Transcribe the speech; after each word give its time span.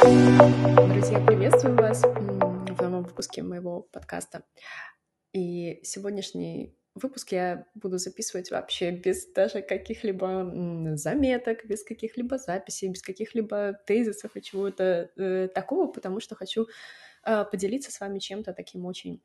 Друзья, 0.00 1.18
приветствую 1.26 1.76
вас 1.76 2.04
в 2.04 2.82
новом 2.82 3.02
выпуске 3.02 3.42
моего 3.42 3.82
подкаста. 3.82 4.44
И 5.32 5.80
сегодняшний 5.82 6.76
выпуск 6.94 7.32
я 7.32 7.66
буду 7.74 7.98
записывать 7.98 8.52
вообще 8.52 8.92
без 8.92 9.26
даже 9.32 9.60
каких-либо 9.60 10.94
заметок, 10.94 11.66
без 11.66 11.82
каких-либо 11.82 12.38
записей, 12.38 12.90
без 12.90 13.02
каких-либо 13.02 13.80
тезисов 13.86 14.36
и 14.36 14.42
чего-то 14.42 15.10
э, 15.16 15.48
такого, 15.48 15.88
потому 15.88 16.20
что 16.20 16.36
хочу 16.36 16.68
э, 17.26 17.44
поделиться 17.50 17.90
с 17.90 17.98
вами 17.98 18.20
чем-то 18.20 18.52
таким 18.52 18.86
очень 18.86 19.20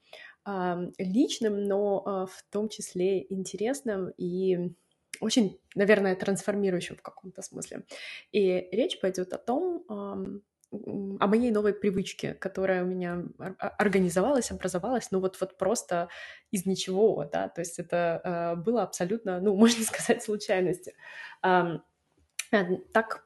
э, 0.48 0.92
личным, 0.98 1.66
но 1.66 2.04
э, 2.04 2.36
в 2.36 2.52
том 2.52 2.68
числе 2.68 3.32
интересным 3.32 4.10
и 4.18 4.74
очень, 5.22 5.60
наверное, 5.76 6.16
трансформирующим 6.16 6.96
в 6.96 7.04
каком-то 7.04 7.44
смысле. 7.44 7.86
И 8.32 8.68
речь 8.72 9.00
пойдет 9.00 9.34
о 9.34 9.38
том, 9.38 10.42
о 11.20 11.28
моей 11.28 11.52
новой 11.52 11.74
привычке, 11.74 12.34
которая 12.34 12.84
у 12.84 12.88
меня 12.88 13.24
организовалась, 13.60 14.52
образовалась, 14.52 15.12
ну 15.12 15.20
вот, 15.20 15.40
вот 15.40 15.58
просто 15.58 16.10
из 16.52 16.66
ничего, 16.66 17.30
да, 17.32 17.50
то 17.50 17.62
есть 17.62 17.80
это 17.80 18.22
э, 18.24 18.62
было 18.62 18.84
абсолютно, 18.84 19.40
ну, 19.40 19.56
можно 19.58 19.84
сказать, 19.84 20.24
случайностью. 20.24 20.94
Э, 21.44 21.80
так 22.92 23.24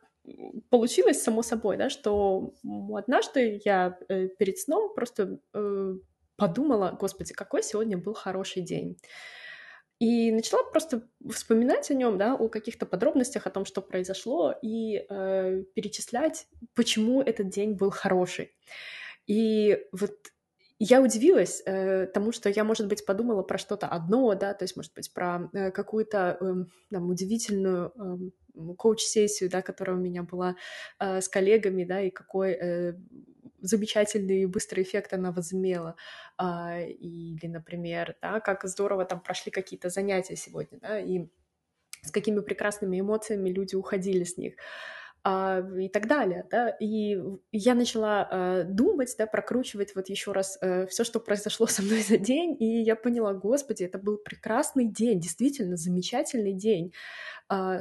получилось 0.70 1.22
само 1.22 1.42
собой, 1.42 1.78
да, 1.78 1.90
что 1.90 2.54
однажды 2.94 3.62
я 3.64 3.98
э, 4.10 4.28
перед 4.28 4.58
сном 4.58 4.94
просто 4.94 5.40
э, 5.54 5.94
подумала, 6.36 6.98
господи, 7.00 7.34
какой 7.34 7.64
сегодня 7.64 7.98
был 7.98 8.14
хороший 8.14 8.62
день. 8.62 8.98
И 10.00 10.32
начала 10.32 10.64
просто 10.64 11.08
вспоминать 11.30 11.90
о 11.90 11.96
нем, 11.96 12.18
да, 12.18 12.36
о 12.36 12.50
каких-то 12.50 12.86
подробностях, 12.86 13.48
о 13.48 13.50
том, 13.50 13.66
что 13.66 13.82
произошло, 13.82 14.54
и 14.62 15.06
э, 15.10 15.64
перечислять, 15.74 16.48
почему 16.76 17.22
этот 17.22 17.50
день 17.50 17.74
был 17.74 17.90
хороший. 17.90 18.54
И 19.26 19.84
вот 19.92 20.14
я 20.80 21.02
удивилась 21.02 21.64
э, 21.66 22.06
тому, 22.06 22.32
что 22.32 22.50
я, 22.50 22.64
может 22.64 22.88
быть, 22.88 23.06
подумала 23.06 23.42
про 23.42 23.58
что-то 23.58 23.88
одно, 23.88 24.36
да, 24.36 24.54
то 24.54 24.64
есть, 24.64 24.76
может 24.76 24.94
быть, 24.94 25.12
про 25.12 25.50
э, 25.54 25.72
какую-то 25.72 26.38
э, 26.40 26.54
там, 26.92 27.10
удивительную 27.10 27.92
э, 27.96 28.74
коуч-сессию, 28.76 29.50
да, 29.50 29.64
которая 29.64 29.98
у 29.98 30.00
меня 30.00 30.22
была 30.22 30.56
э, 31.00 31.22
с 31.22 31.28
коллегами, 31.28 31.84
да, 31.84 32.02
и 32.02 32.12
какой 32.12 32.52
э, 32.52 32.94
замечательный 33.60 34.46
быстрый 34.46 34.84
эффект 34.84 35.14
она 35.14 35.32
возымела. 35.32 35.96
А, 36.38 36.80
или, 36.82 37.48
например, 37.48 38.16
да, 38.22 38.40
как 38.40 38.64
здорово 38.66 39.06
там 39.06 39.20
прошли 39.20 39.52
какие-то 39.52 39.90
занятия 39.90 40.36
сегодня, 40.36 40.80
да, 40.80 41.00
и 41.00 41.28
с 42.04 42.12
какими 42.12 42.40
прекрасными 42.40 43.00
эмоциями 43.00 43.50
люди 43.50 43.76
уходили 43.76 44.24
с 44.24 44.38
них 44.38 44.54
а, 45.24 45.60
и 45.78 45.90
так 45.90 46.08
далее, 46.08 46.46
да, 46.50 46.70
и 46.70 47.20
я 47.52 47.76
начала 47.76 48.28
э, 48.32 48.64
думать, 48.64 49.14
да, 49.18 49.28
прокручивать 49.28 49.94
вот 49.94 50.08
еще 50.08 50.32
раз 50.32 50.58
э, 50.62 50.86
все, 50.88 51.04
что 51.04 51.20
произошло 51.20 51.66
со 51.68 51.82
мной 51.82 52.02
за 52.02 52.18
день, 52.18 52.56
и 52.58 52.82
я 52.82 52.96
поняла, 52.96 53.34
господи, 53.34 53.84
это 53.84 53.98
был 53.98 54.18
прекрасный 54.18 54.86
день, 54.86 55.20
действительно 55.20 55.76
замечательный 55.76 56.54
день, 56.54 56.94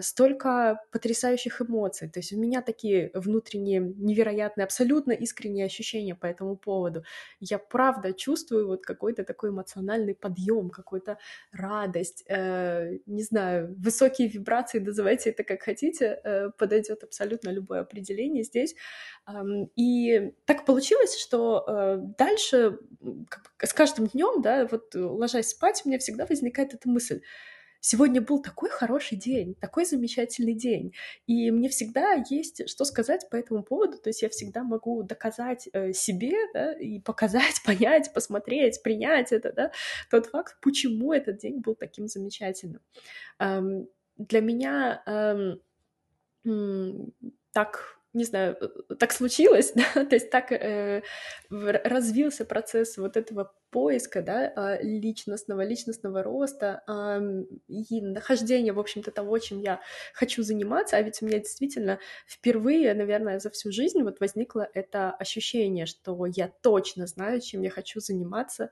столько 0.00 0.80
потрясающих 0.92 1.60
эмоций. 1.60 2.08
То 2.08 2.20
есть 2.20 2.32
у 2.32 2.38
меня 2.38 2.62
такие 2.62 3.10
внутренние 3.14 3.80
невероятные, 3.80 4.64
абсолютно 4.64 5.12
искренние 5.12 5.66
ощущения 5.66 6.14
по 6.14 6.26
этому 6.26 6.56
поводу. 6.56 7.04
Я 7.40 7.58
правда 7.58 8.12
чувствую 8.12 8.68
вот 8.68 8.84
какой-то 8.84 9.24
такой 9.24 9.50
эмоциональный 9.50 10.14
подъем, 10.14 10.70
какую-то 10.70 11.18
радость, 11.52 12.24
э, 12.28 12.98
не 13.06 13.22
знаю, 13.22 13.74
высокие 13.78 14.28
вибрации, 14.28 14.78
называйте 14.78 15.30
это 15.30 15.44
как 15.44 15.62
хотите, 15.62 16.20
э, 16.22 16.50
подойдет 16.58 17.02
абсолютно 17.02 17.50
любое 17.50 17.80
определение 17.80 18.44
здесь. 18.44 18.74
И 19.76 20.32
так 20.44 20.64
получилось, 20.64 21.18
что 21.18 21.64
э, 21.66 21.98
дальше 22.18 22.78
с 23.58 23.72
каждым 23.72 24.06
днем, 24.06 24.42
да, 24.42 24.66
вот 24.70 24.94
ложась 24.94 25.48
спать, 25.48 25.82
у 25.84 25.88
меня 25.88 25.98
всегда 25.98 26.26
возникает 26.26 26.74
эта 26.74 26.88
мысль 26.88 27.22
сегодня 27.80 28.20
был 28.20 28.42
такой 28.42 28.70
хороший 28.70 29.16
день, 29.16 29.54
такой 29.54 29.84
замечательный 29.84 30.54
день. 30.54 30.94
И 31.26 31.50
мне 31.50 31.68
всегда 31.68 32.24
есть 32.28 32.68
что 32.68 32.84
сказать 32.84 33.28
по 33.30 33.36
этому 33.36 33.62
поводу. 33.62 33.98
То 33.98 34.10
есть 34.10 34.22
я 34.22 34.28
всегда 34.28 34.62
могу 34.62 35.02
доказать 35.02 35.68
э, 35.72 35.92
себе 35.92 36.32
да, 36.54 36.72
и 36.72 37.00
показать, 37.00 37.62
понять, 37.64 38.12
посмотреть, 38.12 38.82
принять 38.82 39.32
это, 39.32 39.52
да, 39.52 39.72
тот 40.10 40.26
факт, 40.26 40.56
почему 40.60 41.12
этот 41.12 41.38
день 41.38 41.60
был 41.60 41.74
таким 41.74 42.08
замечательным. 42.08 42.80
Эм, 43.38 43.88
для 44.16 44.40
меня 44.40 45.02
эм, 45.06 45.60
так 47.52 47.95
не 48.16 48.24
знаю, 48.24 48.56
э, 48.60 48.94
так 48.94 49.12
случилось, 49.12 49.72
да, 49.94 50.04
то 50.04 50.16
есть 50.16 50.30
так 50.30 50.50
э, 50.52 51.02
развился 51.50 52.44
процесс 52.44 52.96
вот 52.96 53.16
этого 53.16 53.52
поиска, 53.70 54.22
да, 54.22 54.52
а, 54.56 54.78
личностного, 54.82 55.62
личностного 55.64 56.22
роста 56.22 56.82
э, 56.88 57.44
и 57.68 58.00
нахождения, 58.00 58.72
в 58.72 58.80
общем-то, 58.80 59.10
того, 59.10 59.38
чем 59.38 59.60
я 59.60 59.80
хочу 60.14 60.42
заниматься, 60.42 60.96
а 60.96 61.02
ведь 61.02 61.22
у 61.22 61.26
меня 61.26 61.38
действительно 61.38 61.98
впервые, 62.26 62.94
наверное, 62.94 63.38
за 63.38 63.50
всю 63.50 63.70
жизнь 63.70 64.02
вот 64.02 64.18
возникло 64.20 64.68
это 64.74 65.10
ощущение, 65.10 65.86
что 65.86 66.26
я 66.26 66.50
точно 66.62 67.06
знаю, 67.06 67.40
чем 67.40 67.62
я 67.62 67.70
хочу 67.70 68.00
заниматься, 68.00 68.70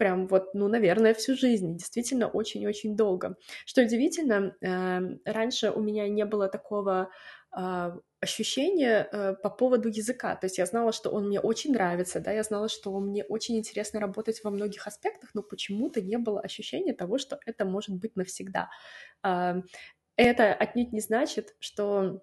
прям 0.00 0.26
вот, 0.28 0.54
ну, 0.54 0.66
наверное, 0.66 1.12
всю 1.12 1.36
жизнь, 1.36 1.76
действительно 1.76 2.26
очень-очень 2.26 2.96
долго. 2.96 3.36
Что 3.66 3.82
удивительно, 3.82 4.56
э, 4.62 5.00
раньше 5.26 5.70
у 5.70 5.80
меня 5.80 6.08
не 6.08 6.24
было 6.24 6.48
такого 6.48 7.10
э, 7.54 7.92
ощущение 8.20 9.08
э, 9.10 9.34
по 9.42 9.50
поводу 9.50 9.88
языка. 9.88 10.36
То 10.36 10.46
есть 10.46 10.58
я 10.58 10.66
знала, 10.66 10.92
что 10.92 11.10
он 11.10 11.28
мне 11.28 11.40
очень 11.40 11.72
нравится, 11.72 12.20
да, 12.20 12.32
я 12.32 12.42
знала, 12.42 12.68
что 12.68 12.98
мне 13.00 13.24
очень 13.24 13.56
интересно 13.56 14.00
работать 14.00 14.42
во 14.44 14.50
многих 14.50 14.86
аспектах, 14.86 15.30
но 15.34 15.42
почему-то 15.42 16.02
не 16.02 16.18
было 16.18 16.40
ощущения 16.40 16.92
того, 16.92 17.18
что 17.18 17.40
это 17.46 17.64
может 17.64 17.94
быть 17.96 18.16
навсегда. 18.16 18.70
Э, 19.24 19.62
это 20.16 20.52
отнюдь 20.52 20.92
не 20.92 21.00
значит, 21.00 21.56
что 21.60 22.20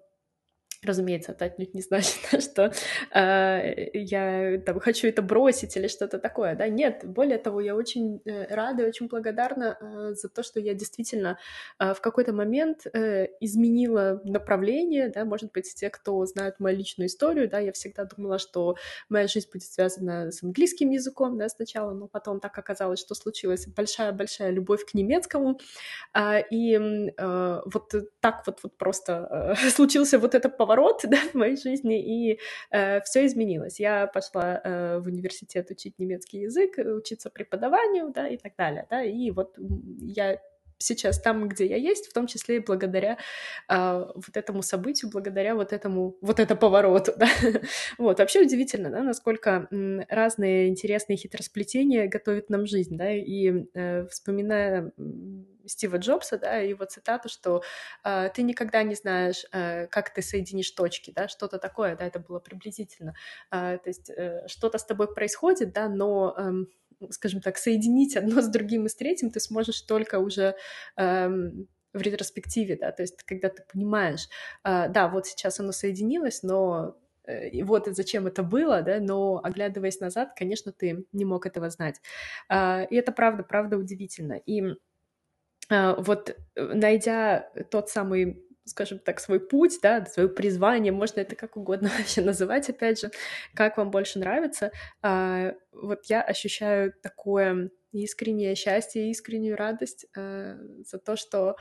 Разумеется, 0.84 1.32
это 1.32 1.46
отнюдь 1.46 1.74
не 1.74 1.82
значит, 1.82 2.20
что 2.40 2.72
э, 3.12 3.90
я 3.94 4.60
там, 4.64 4.78
хочу 4.78 5.08
это 5.08 5.22
бросить 5.22 5.76
или 5.76 5.88
что-то 5.88 6.20
такое, 6.20 6.54
да, 6.54 6.68
нет, 6.68 7.00
более 7.04 7.38
того, 7.38 7.60
я 7.60 7.74
очень 7.74 8.22
э, 8.24 8.54
рада 8.54 8.84
и 8.84 8.86
очень 8.86 9.08
благодарна 9.08 9.76
э, 9.80 10.14
за 10.14 10.28
то, 10.28 10.44
что 10.44 10.60
я 10.60 10.74
действительно 10.74 11.36
э, 11.80 11.94
в 11.94 12.00
какой-то 12.00 12.32
момент 12.32 12.86
э, 12.86 13.26
изменила 13.40 14.20
направление, 14.24 15.08
да, 15.08 15.24
может 15.24 15.50
быть, 15.50 15.74
те, 15.74 15.90
кто 15.90 16.24
знают 16.26 16.60
мою 16.60 16.76
личную 16.76 17.08
историю, 17.08 17.48
да, 17.48 17.58
я 17.58 17.72
всегда 17.72 18.04
думала, 18.04 18.38
что 18.38 18.76
моя 19.08 19.26
жизнь 19.26 19.48
будет 19.52 19.64
связана 19.64 20.30
с 20.30 20.44
английским 20.44 20.90
языком, 20.90 21.38
да, 21.38 21.48
сначала, 21.48 21.92
но 21.92 22.06
потом 22.06 22.38
так 22.38 22.56
оказалось, 22.56 23.00
что 23.00 23.16
случилась 23.16 23.66
большая-большая 23.66 24.50
любовь 24.50 24.84
к 24.84 24.94
немецкому, 24.94 25.58
э, 26.14 26.42
и 26.52 26.76
э, 26.76 27.60
вот 27.64 27.94
так 28.20 28.46
вот, 28.46 28.60
вот 28.62 28.78
просто 28.78 29.56
э, 29.60 29.70
случился 29.70 30.20
вот 30.20 30.36
это 30.36 30.48
поворот 30.48 30.67
да, 31.08 31.18
в 31.32 31.34
моей 31.34 31.56
жизни, 31.56 32.00
и 32.00 32.40
э, 32.70 33.00
все 33.02 33.26
изменилось. 33.26 33.80
Я 33.80 34.06
пошла 34.06 34.60
э, 34.62 34.98
в 34.98 35.06
университет 35.06 35.70
учить 35.70 35.98
немецкий 35.98 36.40
язык, 36.40 36.78
учиться 36.78 37.30
преподаванию, 37.30 38.10
да, 38.14 38.28
и 38.28 38.36
так 38.36 38.52
далее, 38.56 38.86
да, 38.90 39.02
и 39.02 39.30
вот 39.30 39.56
я 40.00 40.38
сейчас 40.78 41.20
там, 41.20 41.48
где 41.48 41.66
я 41.66 41.76
есть, 41.76 42.06
в 42.06 42.12
том 42.12 42.26
числе 42.26 42.56
и 42.56 42.64
благодаря 42.64 43.18
э, 43.68 44.06
вот 44.14 44.36
этому 44.36 44.62
событию, 44.62 45.10
благодаря 45.10 45.54
вот 45.54 45.72
этому, 45.72 46.16
вот 46.20 46.40
это 46.40 46.56
повороту, 46.56 47.12
да. 47.18 47.28
вот, 47.98 48.18
вообще 48.18 48.42
удивительно, 48.42 48.90
да, 48.90 49.02
насколько 49.02 49.68
разные 50.08 50.68
интересные 50.68 51.16
хитросплетения 51.16 52.08
готовят 52.08 52.48
нам 52.50 52.66
жизнь, 52.66 52.96
да, 52.96 53.10
и 53.10 53.66
э, 53.74 54.06
вспоминая 54.06 54.92
Стива 55.68 55.96
Джобса, 55.96 56.38
да, 56.38 56.56
его 56.56 56.84
цитату, 56.84 57.28
что 57.28 57.62
э, 58.04 58.30
ты 58.34 58.42
никогда 58.42 58.82
не 58.82 58.94
знаешь, 58.94 59.44
э, 59.52 59.86
как 59.86 60.12
ты 60.12 60.22
соединишь 60.22 60.70
точки, 60.72 61.12
да, 61.14 61.28
что-то 61.28 61.58
такое, 61.58 61.96
да, 61.96 62.04
это 62.06 62.18
было 62.18 62.40
приблизительно. 62.40 63.14
Э, 63.50 63.78
то 63.82 63.88
есть 63.88 64.10
э, 64.10 64.46
что-то 64.48 64.78
с 64.78 64.84
тобой 64.84 65.12
происходит, 65.12 65.72
да, 65.72 65.88
но 65.88 66.34
э, 66.36 67.06
скажем 67.10 67.40
так, 67.40 67.58
соединить 67.58 68.16
одно 68.16 68.40
с 68.42 68.48
другим 68.48 68.86
и 68.86 68.88
с 68.88 68.94
третьим 68.96 69.30
ты 69.30 69.40
сможешь 69.40 69.80
только 69.82 70.18
уже 70.18 70.56
эм, 70.96 71.68
в 71.92 72.00
ретроспективе, 72.02 72.76
да, 72.76 72.92
то 72.92 73.02
есть 73.02 73.22
когда 73.22 73.48
ты 73.48 73.62
понимаешь, 73.72 74.28
э, 74.64 74.88
да, 74.88 75.08
вот 75.08 75.26
сейчас 75.26 75.60
оно 75.60 75.72
соединилось, 75.72 76.42
но 76.42 76.96
э, 77.24 77.48
и 77.50 77.62
вот 77.62 77.86
зачем 77.86 78.26
это 78.26 78.42
было, 78.42 78.82
да, 78.82 79.00
но 79.00 79.40
оглядываясь 79.42 80.00
назад, 80.00 80.32
конечно, 80.36 80.72
ты 80.72 81.06
не 81.12 81.24
мог 81.24 81.46
этого 81.46 81.70
знать. 81.70 82.00
И 82.50 82.94
это 82.96 83.12
правда, 83.12 83.42
правда 83.42 83.76
удивительно. 83.76 84.34
И 84.34 84.62
вот 85.70 86.36
найдя 86.56 87.50
тот 87.70 87.90
самый 87.90 88.48
скажем 88.68 88.98
так, 88.98 89.20
свой 89.20 89.40
путь, 89.40 89.78
да, 89.82 90.04
свое 90.06 90.28
призвание, 90.28 90.92
можно 90.92 91.20
это 91.20 91.34
как 91.34 91.56
угодно 91.56 91.90
вообще 91.98 92.20
называть, 92.20 92.68
опять 92.68 93.00
же, 93.00 93.10
как 93.54 93.76
вам 93.76 93.90
больше 93.90 94.18
нравится. 94.18 94.70
А, 95.02 95.54
вот 95.72 96.06
я 96.06 96.22
ощущаю 96.22 96.92
такое 97.02 97.70
искреннее 97.92 98.54
счастье, 98.54 99.10
искреннюю 99.10 99.56
радость 99.56 100.06
а, 100.16 100.56
за 100.84 100.98
то, 100.98 101.16
что 101.16 101.56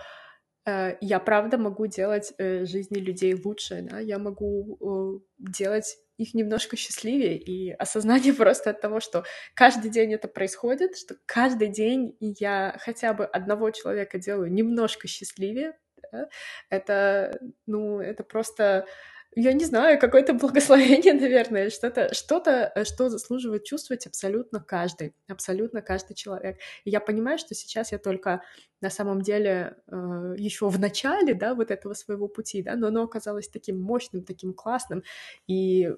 а, 0.66 0.98
я 1.02 1.20
правда 1.20 1.58
могу 1.58 1.88
делать 1.88 2.34
э, 2.38 2.66
жизни 2.66 3.00
людей 3.00 3.34
лучше, 3.34 3.82
да, 3.90 4.00
я 4.00 4.20
могу 4.20 5.24
делать 5.38 5.98
их 6.18 6.34
немножко 6.34 6.76
счастливее, 6.76 7.38
и 7.38 7.72
осознание 7.72 8.34
просто 8.34 8.72
от 8.72 8.82
того, 8.82 9.00
что 9.00 9.24
каждый 9.54 9.90
день 9.92 10.14
это 10.14 10.28
происходит, 10.28 10.98
что 10.98 11.16
каждый 11.26 11.70
день 11.70 12.16
я 12.20 12.76
хотя 12.80 13.14
бы 13.14 13.26
одного 13.26 13.72
человека 13.72 14.20
делаю 14.20 14.52
немножко 14.52 15.08
счастливее, 15.08 15.78
да? 16.12 16.30
это, 16.70 17.40
ну, 17.66 18.00
это 18.00 18.24
просто 18.24 18.86
я 19.40 19.54
не 19.54 19.66
знаю, 19.66 20.00
какое-то 20.00 20.34
благословение, 20.34 21.14
наверное, 21.22 21.70
что-то, 21.70 22.12
что-то, 22.14 22.72
э, 22.74 22.84
что 22.86 23.10
заслуживает 23.10 23.66
чувствовать 23.66 24.08
абсолютно 24.08 24.60
каждый, 24.60 25.14
абсолютно 25.28 25.82
каждый 25.82 26.16
человек. 26.16 26.58
И 26.86 26.90
я 26.90 27.00
понимаю, 27.00 27.38
что 27.38 27.54
сейчас 27.54 27.92
я 27.92 28.00
только 28.00 28.42
на 28.82 28.90
самом 28.90 29.22
деле 29.22 29.78
э, 29.88 30.36
еще 30.38 30.70
в 30.70 30.80
начале, 30.80 31.36
да, 31.36 31.54
вот 31.54 31.70
этого 31.70 31.94
своего 31.94 32.28
пути, 32.28 32.64
да, 32.64 32.76
но 32.76 32.88
оно 32.88 33.04
оказалось 33.04 33.48
таким 33.48 33.80
мощным, 33.80 34.24
таким 34.24 34.54
классным, 34.54 35.04
и 35.46 35.84
э, 35.86 35.94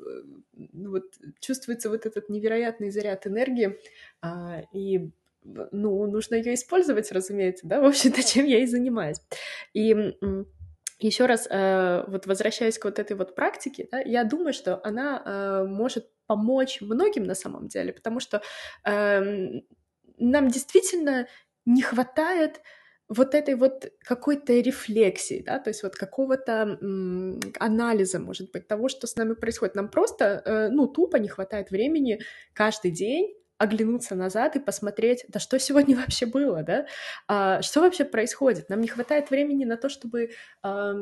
вот 0.73 1.05
чувствуется 1.39 1.89
вот 1.89 2.05
этот 2.05 2.27
невероятный 2.29 2.91
заряд 2.91 3.25
энергии, 3.25 3.79
э, 4.21 4.63
и 4.73 5.09
ну, 5.43 6.05
нужно 6.07 6.35
ее 6.35 6.55
использовать, 6.55 7.09
разумеется, 7.13 7.65
да, 7.67 7.79
в 7.79 7.85
общем-то, 7.85 8.21
чем 8.27 8.45
я 8.45 8.59
и 8.59 8.65
занимаюсь. 8.65 9.21
И 9.73 9.95
еще 10.99 11.25
раз, 11.25 11.47
э, 11.49 12.03
вот 12.07 12.25
возвращаясь 12.27 12.77
к 12.77 12.85
вот 12.85 12.99
этой 12.99 13.15
вот 13.15 13.35
практике, 13.35 13.87
да, 13.91 13.99
я 13.99 14.23
думаю, 14.23 14.53
что 14.53 14.81
она 14.83 15.21
э, 15.25 15.65
может 15.67 16.09
помочь 16.27 16.81
многим 16.81 17.23
на 17.23 17.35
самом 17.35 17.67
деле, 17.67 17.93
потому 17.93 18.19
что 18.19 18.41
э, 18.85 19.61
нам 20.17 20.47
действительно 20.49 21.27
не 21.65 21.81
хватает 21.81 22.61
вот 23.07 23.33
этой 23.33 23.55
вот 23.55 23.91
какой-то 24.01 24.53
рефлексии, 24.53 25.41
да, 25.45 25.59
то 25.59 25.71
есть 25.71 25.81
вот 25.81 25.95
какого-то 25.95 26.77
анализа, 27.59 28.19
может 28.19 28.51
быть, 28.51 28.67
того, 28.67 28.87
что 28.87 29.07
с 29.07 29.15
нами 29.15 29.33
происходит. 29.33 29.75
Нам 29.75 29.89
просто, 29.89 30.43
э, 30.45 30.69
ну, 30.69 30.87
тупо 30.87 31.17
не 31.17 31.27
хватает 31.27 31.71
времени 31.71 32.19
каждый 32.53 32.91
день 32.91 33.35
оглянуться 33.59 34.15
назад 34.15 34.55
и 34.55 34.59
посмотреть, 34.59 35.25
да 35.27 35.39
что 35.39 35.59
сегодня 35.59 35.95
вообще 35.97 36.25
было, 36.25 36.63
да, 36.63 36.87
а, 37.27 37.61
что 37.61 37.81
вообще 37.81 38.05
происходит. 38.05 38.69
Нам 38.69 38.81
не 38.81 38.87
хватает 38.87 39.29
времени 39.29 39.65
на 39.65 39.77
то, 39.77 39.89
чтобы 39.89 40.31
а, 40.63 40.95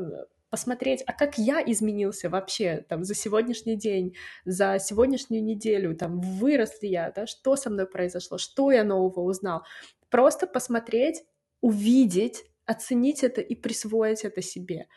посмотреть, 0.49 1.03
а 1.05 1.13
как 1.13 1.37
я 1.37 1.61
изменился 1.61 2.29
вообще 2.29 2.85
там 2.89 3.03
за 3.03 3.13
сегодняшний 3.13 3.75
день, 3.75 4.15
за 4.43 4.79
сегодняшнюю 4.79 5.43
неделю, 5.43 5.95
там 5.95 6.19
вырос 6.19 6.81
ли 6.81 6.89
я, 6.89 7.11
да, 7.15 7.27
что 7.27 7.55
со 7.55 7.69
мной 7.69 7.85
произошло, 7.85 8.37
что 8.37 8.71
я 8.71 8.83
нового 8.83 9.21
узнал. 9.21 9.63
Просто 10.09 10.47
посмотреть, 10.47 11.23
увидеть, 11.61 12.45
оценить 12.65 13.23
это 13.23 13.41
и 13.41 13.55
присвоить 13.55 14.25
это 14.25 14.41
себе. 14.41 14.87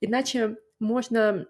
Иначе 0.00 0.56
можно 0.78 1.46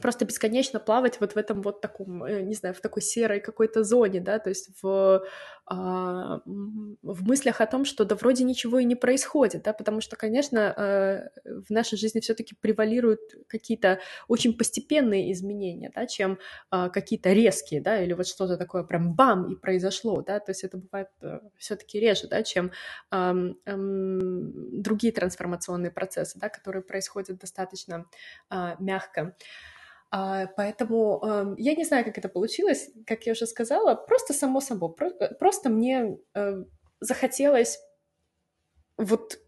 просто 0.00 0.24
бесконечно 0.24 0.80
плавать 0.80 1.20
вот 1.20 1.32
в 1.32 1.36
этом 1.36 1.62
вот 1.62 1.80
таком, 1.80 2.24
э, 2.24 2.42
не 2.42 2.54
знаю, 2.54 2.74
в 2.74 2.80
такой 2.80 3.02
серой 3.02 3.40
какой-то 3.40 3.84
зоне, 3.84 4.20
да, 4.20 4.38
то 4.38 4.48
есть 4.48 4.70
в, 4.82 5.22
а, 5.66 6.40
в 6.44 7.26
мыслях 7.26 7.60
о 7.60 7.66
том, 7.66 7.84
что 7.84 8.04
да 8.04 8.14
вроде 8.14 8.44
ничего 8.44 8.78
и 8.78 8.84
не 8.84 8.94
происходит, 8.94 9.62
да, 9.64 9.72
потому 9.72 10.00
что, 10.00 10.16
конечно, 10.16 10.58
э, 10.58 11.28
в 11.44 11.70
нашей 11.70 11.98
жизни 11.98 12.20
все-таки 12.20 12.54
превалируют 12.54 13.20
какие-то 13.48 13.98
очень 14.28 14.56
постепенные 14.56 15.32
изменения, 15.32 15.90
да, 15.94 16.06
чем 16.06 16.38
а, 16.70 16.88
какие-то 16.88 17.32
резкие, 17.32 17.80
да, 17.80 18.00
или 18.00 18.12
вот 18.12 18.26
что-то 18.26 18.56
такое 18.56 18.84
прям 18.84 19.14
бам 19.14 19.52
и 19.52 19.56
произошло, 19.56 20.22
да, 20.22 20.40
то 20.40 20.50
есть 20.50 20.64
это 20.64 20.78
бывает 20.78 21.08
э, 21.22 21.40
все-таки 21.56 21.98
реже, 22.00 22.28
да, 22.28 22.42
чем 22.42 22.70
другие 24.86 25.12
трансформационные 25.12 25.90
процессы, 25.90 26.38
да, 26.38 26.48
которые 26.48 26.82
происходят 26.82 27.38
достаточно 27.38 28.06
э, 28.50 28.76
мягко. 28.78 29.36
А, 30.10 30.46
поэтому 30.56 31.20
э, 31.22 31.54
я 31.58 31.74
не 31.74 31.84
знаю, 31.84 32.04
как 32.04 32.18
это 32.18 32.28
получилось, 32.28 32.90
как 33.06 33.26
я 33.26 33.32
уже 33.32 33.46
сказала, 33.46 33.94
просто 33.94 34.32
само 34.32 34.60
собой, 34.60 34.94
э, 35.00 35.34
просто 35.34 35.68
мне 35.68 36.18
э, 36.34 36.64
захотелось 37.00 37.78
вот 38.96 39.38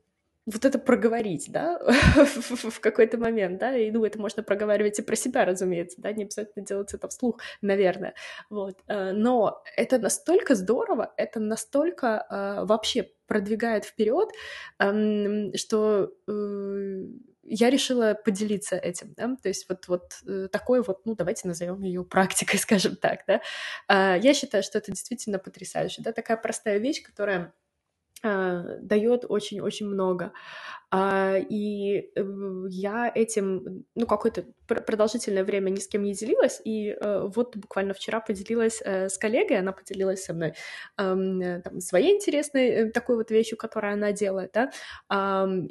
вот 0.50 0.64
это 0.64 0.78
проговорить, 0.78 1.52
да, 1.52 1.78
в 1.84 2.80
какой-то 2.80 3.18
момент, 3.18 3.58
да, 3.58 3.76
и, 3.76 3.90
ну, 3.90 4.06
это 4.06 4.18
можно 4.18 4.42
проговаривать 4.42 4.98
и 4.98 5.02
про 5.02 5.14
себя, 5.14 5.44
разумеется, 5.44 6.00
да, 6.00 6.10
не 6.12 6.22
обязательно 6.24 6.64
делать 6.64 6.94
это 6.94 7.06
вслух, 7.08 7.38
наверное, 7.60 8.14
вот, 8.48 8.78
э, 8.88 9.12
но 9.12 9.62
это 9.76 9.98
настолько 9.98 10.54
здорово, 10.54 11.12
это 11.18 11.38
настолько 11.38 12.64
вообще 12.66 13.10
продвигает 13.26 13.84
вперед, 13.84 14.30
э, 14.80 15.52
что 15.54 16.12
я 17.50 17.70
решила 17.70 18.14
поделиться 18.14 18.76
этим, 18.76 19.14
да, 19.16 19.36
то 19.42 19.48
есть 19.48 19.68
вот, 19.68 19.88
вот 19.88 20.20
э, 20.26 20.48
такой 20.50 20.82
вот, 20.82 21.06
ну, 21.06 21.14
давайте 21.14 21.48
назовем 21.48 21.82
ее 21.82 22.04
практикой, 22.04 22.56
скажем 22.58 22.96
так, 22.96 23.20
да. 23.26 23.40
А, 23.88 24.16
я 24.16 24.34
считаю, 24.34 24.62
что 24.62 24.78
это 24.78 24.92
действительно 24.92 25.38
потрясающе, 25.38 26.02
да, 26.02 26.12
такая 26.12 26.36
простая 26.36 26.78
вещь, 26.78 27.02
которая 27.02 27.54
а, 28.22 28.78
дает 28.80 29.24
очень-очень 29.28 29.86
много. 29.86 30.32
А, 30.90 31.36
и 31.36 32.10
э, 32.16 32.24
я 32.70 33.12
этим, 33.14 33.84
ну, 33.94 34.06
какое-то 34.06 34.44
продолжительное 34.66 35.44
время 35.44 35.68
ни 35.68 35.80
с 35.80 35.88
кем 35.88 36.02
не 36.02 36.14
делилась, 36.14 36.62
и 36.64 36.96
э, 36.98 37.28
вот 37.34 37.56
буквально 37.56 37.92
вчера 37.92 38.20
поделилась 38.20 38.80
э, 38.82 39.10
с 39.10 39.18
коллегой, 39.18 39.58
она 39.58 39.72
поделилась 39.72 40.24
со 40.24 40.32
мной 40.32 40.54
там, 40.96 41.80
своей 41.80 42.16
интересной 42.16 42.90
такой 42.90 43.16
вот 43.16 43.30
вещью, 43.30 43.58
которую 43.58 43.92
она 43.92 44.12
делает, 44.12 44.52
да, 44.52 44.70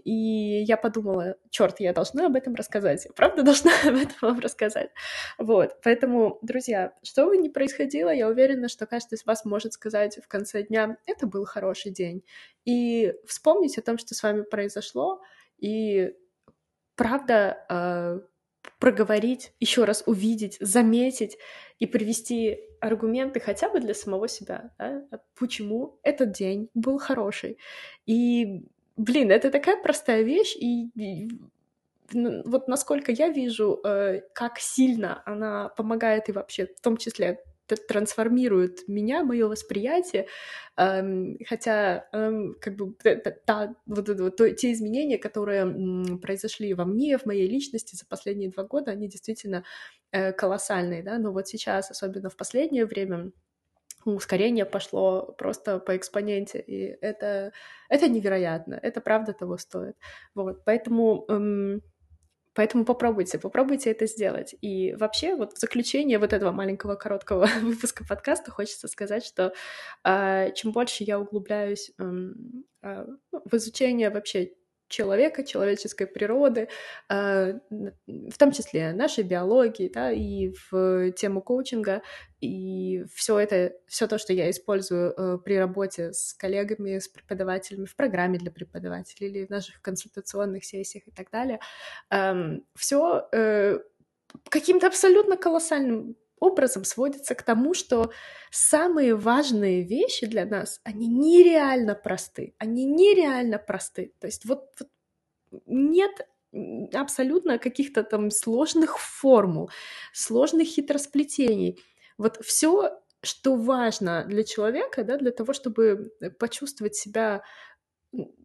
и 0.03 0.63
я 0.67 0.77
подумала, 0.77 1.35
черт, 1.49 1.79
я 1.79 1.93
должна 1.93 2.27
об 2.27 2.35
этом 2.35 2.55
рассказать, 2.55 3.05
я 3.05 3.11
правда 3.15 3.43
должна 3.43 3.71
об 3.85 3.95
этом 3.95 4.15
вам 4.21 4.39
рассказать, 4.39 4.89
вот, 5.37 5.77
поэтому, 5.83 6.39
друзья, 6.41 6.93
что 7.03 7.25
бы 7.25 7.37
ни 7.37 7.49
происходило, 7.49 8.09
я 8.09 8.27
уверена, 8.27 8.67
что 8.67 8.85
каждый 8.85 9.15
из 9.15 9.25
вас 9.25 9.45
может 9.45 9.73
сказать 9.73 10.19
в 10.23 10.27
конце 10.27 10.63
дня, 10.63 10.97
это 11.05 11.27
был 11.27 11.45
хороший 11.45 11.91
день, 11.91 12.23
и 12.67 13.13
вспомнить 13.25 13.77
о 13.77 13.81
том, 13.81 13.97
что 13.97 14.13
с 14.13 14.21
вами 14.21 14.41
произошло, 14.41 15.21
и 15.57 16.13
правда 16.95 17.65
э, 17.69 18.19
проговорить, 18.77 19.53
еще 19.61 19.85
раз 19.85 20.03
увидеть, 20.05 20.57
заметить 20.59 21.37
и 21.79 21.87
привести 21.87 22.59
аргументы 22.81 23.39
хотя 23.39 23.69
бы 23.69 23.79
для 23.79 23.93
самого 23.93 24.27
себя, 24.27 24.71
да? 24.77 25.07
почему 25.39 25.97
этот 26.03 26.33
день 26.33 26.69
был 26.73 26.99
хороший. 26.99 27.57
И, 28.05 28.65
блин, 28.97 29.31
это 29.31 29.49
такая 29.49 29.81
простая 29.81 30.23
вещь, 30.23 30.53
и, 30.57 30.89
и 30.95 31.29
вот 32.11 32.67
насколько 32.67 33.13
я 33.13 33.29
вижу, 33.29 33.79
э, 33.85 34.23
как 34.33 34.59
сильно 34.59 35.23
она 35.25 35.69
помогает 35.69 36.27
и 36.27 36.33
вообще, 36.33 36.67
в 36.67 36.81
том 36.81 36.97
числе 36.97 37.41
трансформирует 37.75 38.87
меня, 38.87 39.23
мое 39.23 39.47
восприятие, 39.47 40.27
эм, 40.77 41.37
хотя 41.47 42.07
эм, 42.13 42.55
как 42.61 42.75
бы 42.75 42.93
та, 43.45 43.75
вот, 43.85 44.07
вот, 44.09 44.19
вот, 44.39 44.55
те 44.57 44.71
изменения, 44.73 45.17
которые 45.17 45.61
м, 45.61 46.19
произошли 46.19 46.73
во 46.73 46.85
мне, 46.85 47.17
в 47.17 47.25
моей 47.25 47.47
личности 47.47 47.95
за 47.95 48.05
последние 48.07 48.49
два 48.51 48.63
года, 48.63 48.91
они 48.91 49.07
действительно 49.09 49.63
э, 50.11 50.31
колоссальные, 50.33 51.03
да, 51.03 51.17
но 51.17 51.31
вот 51.31 51.47
сейчас, 51.47 51.91
особенно 51.91 52.29
в 52.29 52.37
последнее 52.37 52.85
время, 52.85 53.31
ускорение 54.05 54.65
пошло 54.65 55.33
просто 55.37 55.79
по 55.79 55.95
экспоненте, 55.97 56.59
и 56.59 56.97
это, 57.01 57.51
это 57.89 58.07
невероятно, 58.07 58.75
это 58.81 59.01
правда 59.01 59.33
того 59.33 59.57
стоит. 59.57 59.97
Вот, 60.35 60.63
поэтому 60.65 61.25
эм, 61.29 61.81
Поэтому 62.57 62.85
попробуйте, 62.85 63.37
попробуйте 63.37 63.91
это 63.91 64.07
сделать. 64.07 64.55
И 64.61 64.95
вообще, 64.95 65.35
вот 65.35 65.53
в 65.53 65.59
заключение 65.59 66.17
вот 66.17 66.33
этого 66.33 66.51
маленького 66.51 66.95
короткого 66.95 67.45
выпуска 67.61 68.03
подкаста 68.03 68.49
хочется 68.49 68.87
сказать, 68.87 69.23
что 69.23 69.53
э, 70.03 70.51
чем 70.55 70.71
больше 70.71 71.03
я 71.03 71.19
углубляюсь 71.19 71.91
э, 71.99 72.03
э, 72.81 73.05
в 73.31 73.53
изучение 73.53 74.09
вообще 74.09 74.53
человека, 74.87 75.43
человеческой 75.43 76.07
природы, 76.07 76.69
э, 77.09 77.59
в 78.07 78.37
том 78.37 78.51
числе 78.51 78.93
нашей 78.93 79.23
биологии, 79.23 79.89
да, 79.93 80.11
и 80.11 80.53
в 80.69 81.11
тему 81.11 81.41
коучинга, 81.41 82.01
и 82.39 83.03
все 83.13 83.39
это, 83.39 83.73
все 83.87 84.07
то, 84.07 84.17
что 84.17 84.33
я 84.33 84.49
использую 84.49 85.11
э, 85.11 85.37
при 85.39 85.57
работе 85.57 86.13
с 86.13 86.33
коллегами, 86.33 86.99
с 86.99 87.07
преподавателями 87.07 87.85
в 87.85 87.95
программе 87.95 88.37
для 88.37 88.51
преподавателей 88.51 89.29
или 89.29 89.45
в 89.45 89.49
наших 89.49 89.81
консультационных 89.81 90.63
сессиях 90.65 91.07
и 91.07 91.11
так 91.11 91.29
далее, 91.31 91.59
эм, 92.09 92.65
все 92.75 93.27
э, 93.31 93.79
каким-то 94.49 94.87
абсолютно 94.87 95.37
колоссальным 95.37 96.15
образом 96.39 96.83
сводится 96.83 97.35
к 97.35 97.43
тому, 97.43 97.73
что 97.73 98.11
самые 98.51 99.15
важные 99.15 99.83
вещи 99.83 100.25
для 100.25 100.45
нас, 100.45 100.79
они 100.83 101.07
нереально 101.07 101.95
просты. 101.95 102.55
Они 102.57 102.85
нереально 102.85 103.57
просты. 103.57 104.13
То 104.19 104.27
есть 104.27 104.45
вот, 104.45 104.69
вот 104.79 104.89
нет 105.65 106.27
абсолютно 106.93 107.59
каких-то 107.59 108.03
там 108.03 108.31
сложных 108.31 108.97
формул, 108.99 109.69
сложных 110.13 110.67
хитросплетений. 110.67 111.79
Вот 112.17 112.37
все, 112.43 112.99
что 113.21 113.55
важно 113.55 114.25
для 114.25 114.43
человека, 114.43 115.03
да, 115.03 115.17
для 115.17 115.31
того, 115.31 115.53
чтобы 115.53 116.11
почувствовать 116.39 116.95
себя 116.95 117.43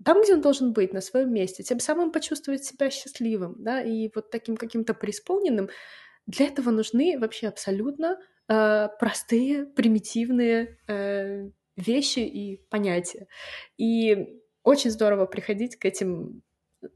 там, 0.05 0.23
где 0.23 0.35
он 0.35 0.41
должен 0.41 0.73
быть, 0.73 0.93
на 0.93 1.01
своем 1.01 1.33
месте, 1.33 1.63
тем 1.63 1.79
самым 1.81 2.11
почувствовать 2.11 2.65
себя 2.65 2.91
счастливым, 2.91 3.55
да, 3.59 3.81
и 3.81 4.11
вот 4.15 4.31
таким 4.31 4.57
каким-то 4.57 4.93
преисполненным, 4.93 5.71
Для 6.27 6.47
этого 6.47 6.71
нужны 6.71 7.19
вообще 7.19 7.49
абсолютно 7.49 8.19
э, 8.49 8.89
простые, 8.99 9.67
примитивные 9.67 10.79
э, 10.89 11.51
вещи 11.77 12.21
и 12.21 12.59
понятия. 12.69 13.27
И 13.77 14.41
очень 14.63 14.91
здорово 14.91 15.27
приходить 15.27 15.77
к 15.77 15.85
этим 15.85 16.43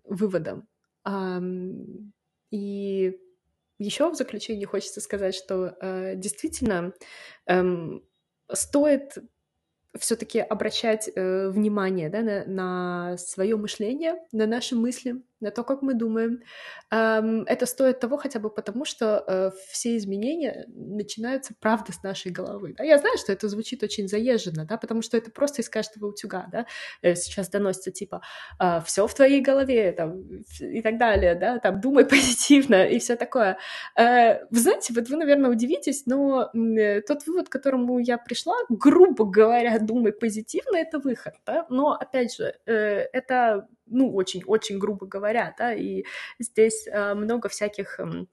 выводам. 0.04 0.68
И 2.50 3.18
еще 3.78 4.10
в 4.10 4.14
заключение 4.14 4.66
хочется 4.66 5.00
сказать, 5.00 5.34
что 5.34 5.76
э, 5.80 6.14
действительно 6.16 6.94
эм, 7.46 8.02
стоит 8.50 9.18
все-таки 9.98 10.40
обращать 10.40 11.10
э, 11.14 11.48
внимание 11.50 12.08
да, 12.08 12.22
на, 12.22 12.44
на 12.46 13.18
свое 13.18 13.56
мышление, 13.56 14.16
на 14.32 14.46
наши 14.46 14.76
мысли, 14.76 15.22
на 15.40 15.50
то, 15.50 15.64
как 15.64 15.82
мы 15.82 15.94
думаем. 15.94 16.42
Это 16.90 17.66
стоит 17.66 18.00
того 18.00 18.16
хотя 18.16 18.38
бы 18.38 18.50
потому, 18.50 18.84
что 18.84 19.24
э, 19.26 19.50
все 19.70 19.96
изменения 19.96 20.66
начинаются, 20.68 21.54
правда, 21.60 21.92
с 21.92 22.02
нашей 22.02 22.32
головы. 22.32 22.74
Да? 22.76 22.84
Я 22.84 22.98
знаю, 22.98 23.18
что 23.18 23.32
это 23.32 23.48
звучит 23.48 23.82
очень 23.82 24.08
заезженно, 24.08 24.64
да, 24.64 24.76
потому 24.76 25.02
что 25.02 25.16
это 25.16 25.30
просто 25.30 25.62
из 25.62 25.68
каждого 25.68 26.08
утюга, 26.08 26.46
да, 26.50 26.66
э, 27.02 27.14
сейчас 27.14 27.48
доносится 27.48 27.90
типа 27.90 28.22
э, 28.60 28.80
все 28.84 29.06
в 29.06 29.14
твоей 29.14 29.40
голове, 29.40 29.92
там, 29.92 30.22
и 30.60 30.82
так 30.82 30.98
далее, 30.98 31.34
да, 31.34 31.58
там, 31.58 31.80
думай 31.80 32.04
позитивно 32.08 32.86
и 32.86 32.98
все 32.98 33.16
такое. 33.16 33.58
Э, 33.96 34.44
вы 34.50 34.58
знаете, 34.58 34.92
вот 34.94 35.08
вы, 35.08 35.16
наверное, 35.16 35.50
удивитесь, 35.50 36.06
но 36.06 36.50
тот 37.06 37.26
вывод, 37.26 37.48
к 37.48 37.52
которому 37.52 37.98
я 37.98 38.18
пришла, 38.18 38.54
грубо 38.68 39.24
говоря, 39.24 39.78
думай 39.78 40.12
позитивно, 40.12 40.76
это 40.76 40.98
выход, 40.98 41.34
да, 41.44 41.66
но, 41.68 41.92
опять 41.92 42.34
же, 42.34 42.54
это 42.64 43.68
ну, 43.86 44.12
очень-очень 44.14 44.78
грубо 44.78 45.06
говоря, 45.06 45.54
да, 45.58 45.74
и 45.74 46.04
здесь 46.38 46.86
э, 46.86 47.14
много 47.14 47.48
всяких 47.48 48.00
э, 48.00 48.26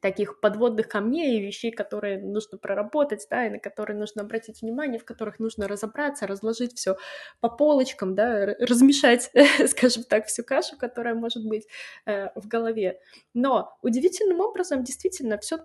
таких 0.00 0.40
подводных 0.40 0.88
камней 0.88 1.38
и 1.38 1.46
вещей, 1.46 1.70
которые 1.70 2.18
нужно 2.18 2.58
проработать, 2.58 3.26
да, 3.30 3.46
и 3.46 3.50
на 3.50 3.58
которые 3.58 3.96
нужно 3.96 4.22
обратить 4.22 4.62
внимание, 4.62 4.98
в 4.98 5.04
которых 5.04 5.38
нужно 5.38 5.68
разобраться, 5.68 6.26
разложить 6.26 6.76
все 6.76 6.96
по 7.40 7.48
полочкам, 7.48 8.14
да, 8.14 8.46
размешать, 8.58 9.30
скажем 9.68 10.04
так, 10.04 10.26
всю 10.26 10.42
кашу, 10.42 10.76
которая 10.76 11.14
может 11.14 11.46
быть 11.46 11.66
э, 12.06 12.28
в 12.34 12.48
голове. 12.48 13.00
Но 13.34 13.76
удивительным 13.82 14.40
образом 14.40 14.84
действительно 14.84 15.38
все 15.38 15.58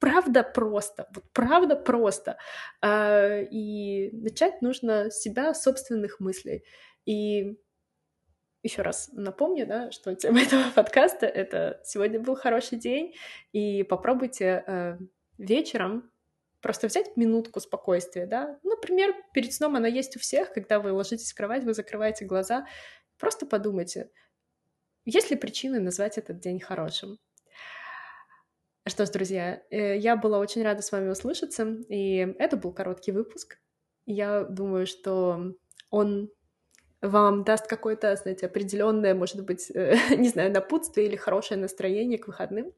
правда 0.00 0.42
просто, 0.42 1.08
вот 1.14 1.24
правда 1.32 1.76
просто. 1.76 2.36
Э, 2.82 3.44
и 3.44 4.10
начать 4.12 4.60
нужно 4.60 5.10
с 5.10 5.20
себя, 5.20 5.54
собственных 5.54 6.20
мыслей. 6.20 6.64
И 7.06 7.56
еще 8.62 8.82
раз 8.82 9.10
напомню, 9.12 9.66
да, 9.66 9.90
что 9.90 10.14
тема 10.14 10.40
этого 10.42 10.70
подкаста— 10.74 11.26
это 11.26 11.80
«Сегодня 11.84 12.20
был 12.20 12.36
хороший 12.36 12.78
день», 12.78 13.14
и 13.52 13.82
попробуйте 13.82 14.64
э, 14.66 14.98
вечером 15.38 16.10
просто 16.60 16.88
взять 16.88 17.16
минутку 17.16 17.60
спокойствия, 17.60 18.26
да. 18.26 18.58
Например, 18.62 19.14
перед 19.32 19.52
сном 19.52 19.76
она 19.76 19.88
есть 19.88 20.16
у 20.16 20.20
всех, 20.20 20.52
когда 20.52 20.80
вы 20.80 20.92
ложитесь 20.92 21.32
в 21.32 21.36
кровать, 21.36 21.64
вы 21.64 21.74
закрываете 21.74 22.24
глаза, 22.24 22.66
просто 23.18 23.46
подумайте, 23.46 24.10
есть 25.04 25.30
ли 25.30 25.36
причины 25.36 25.80
назвать 25.80 26.18
этот 26.18 26.40
день 26.40 26.60
хорошим. 26.60 27.18
Что 28.86 29.06
ж, 29.06 29.10
друзья, 29.10 29.62
э, 29.70 29.98
я 29.98 30.16
была 30.16 30.38
очень 30.38 30.62
рада 30.62 30.82
с 30.82 30.92
вами 30.92 31.10
услышаться, 31.10 31.76
и 31.88 32.34
это 32.38 32.56
был 32.56 32.72
короткий 32.72 33.12
выпуск. 33.12 33.58
Я 34.06 34.44
думаю, 34.44 34.86
что 34.86 35.54
он 35.90 36.30
вам 37.02 37.44
даст 37.44 37.66
какое-то, 37.66 38.14
знаете, 38.16 38.46
определенное, 38.46 39.14
может 39.14 39.44
быть, 39.44 39.70
э, 39.74 39.94
не 40.16 40.28
знаю, 40.28 40.52
напутствие 40.52 41.06
или 41.06 41.16
хорошее 41.16 41.60
настроение 41.60 42.18
к 42.18 42.26
выходным. 42.26 42.72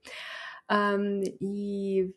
И 1.41 2.15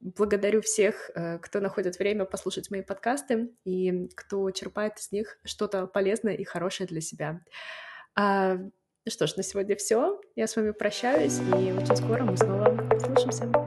благодарю 0.00 0.60
всех, 0.62 1.10
э, 1.14 1.38
кто 1.38 1.60
находит 1.60 1.98
время 1.98 2.24
послушать 2.24 2.70
мои 2.70 2.82
подкасты 2.82 3.50
и 3.64 4.08
кто 4.14 4.50
черпает 4.50 4.98
из 4.98 5.12
них 5.12 5.38
что-то 5.44 5.86
полезное 5.86 6.34
и 6.34 6.44
хорошее 6.44 6.86
для 6.86 7.00
себя. 7.00 7.40
А, 8.14 8.58
что 9.08 9.26
ж, 9.26 9.36
на 9.36 9.42
сегодня 9.42 9.76
все. 9.76 10.20
Я 10.34 10.46
с 10.46 10.56
вами 10.56 10.70
прощаюсь, 10.70 11.38
и 11.38 11.72
очень 11.72 11.96
скоро 11.96 12.24
мы 12.24 12.36
снова 12.36 12.70
услышимся. 12.94 13.65